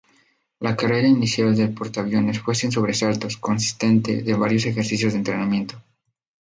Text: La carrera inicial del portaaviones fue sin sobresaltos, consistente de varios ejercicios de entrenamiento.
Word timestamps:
La 0.59 0.75
carrera 0.75 1.07
inicial 1.07 1.55
del 1.55 1.75
portaaviones 1.75 2.39
fue 2.39 2.55
sin 2.55 2.71
sobresaltos, 2.71 3.37
consistente 3.37 4.23
de 4.23 4.33
varios 4.33 4.65
ejercicios 4.65 5.13
de 5.13 5.19
entrenamiento. 5.19 5.79